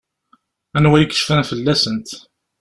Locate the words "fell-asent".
1.49-2.09